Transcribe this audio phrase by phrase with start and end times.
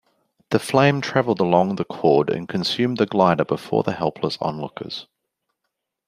[0.49, 5.05] The flame travelled along the cord and consumed the glider before the helpless onlookers.